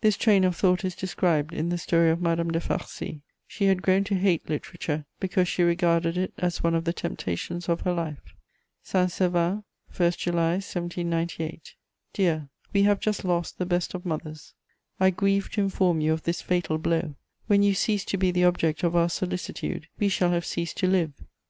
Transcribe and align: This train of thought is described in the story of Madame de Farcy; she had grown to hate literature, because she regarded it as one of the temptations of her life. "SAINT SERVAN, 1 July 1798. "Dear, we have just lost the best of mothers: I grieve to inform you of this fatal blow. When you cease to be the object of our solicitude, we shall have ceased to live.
This 0.00 0.16
train 0.16 0.44
of 0.44 0.56
thought 0.56 0.86
is 0.86 0.94
described 0.94 1.52
in 1.52 1.68
the 1.68 1.76
story 1.76 2.08
of 2.08 2.18
Madame 2.22 2.50
de 2.50 2.60
Farcy; 2.60 3.20
she 3.46 3.66
had 3.66 3.82
grown 3.82 4.04
to 4.04 4.14
hate 4.14 4.48
literature, 4.48 5.04
because 5.20 5.48
she 5.48 5.62
regarded 5.62 6.16
it 6.16 6.32
as 6.38 6.62
one 6.62 6.74
of 6.74 6.84
the 6.84 6.94
temptations 6.94 7.68
of 7.68 7.82
her 7.82 7.92
life. 7.92 8.34
"SAINT 8.84 9.10
SERVAN, 9.12 9.64
1 9.94 10.10
July 10.12 10.52
1798. 10.52 11.74
"Dear, 12.14 12.48
we 12.72 12.84
have 12.84 13.00
just 13.00 13.22
lost 13.22 13.58
the 13.58 13.66
best 13.66 13.92
of 13.92 14.06
mothers: 14.06 14.54
I 14.98 15.10
grieve 15.10 15.50
to 15.50 15.60
inform 15.64 16.00
you 16.00 16.14
of 16.14 16.22
this 16.22 16.40
fatal 16.40 16.78
blow. 16.78 17.14
When 17.46 17.62
you 17.62 17.74
cease 17.74 18.06
to 18.06 18.16
be 18.16 18.30
the 18.30 18.44
object 18.44 18.82
of 18.82 18.96
our 18.96 19.10
solicitude, 19.10 19.88
we 19.98 20.08
shall 20.08 20.30
have 20.30 20.46
ceased 20.46 20.78
to 20.78 20.86
live. 20.86 21.12